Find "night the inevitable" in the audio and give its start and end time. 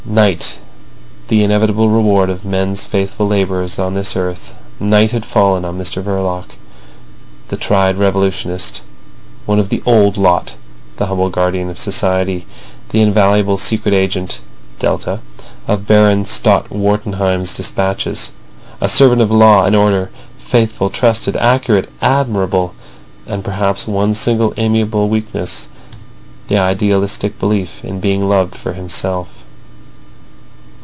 0.03-1.87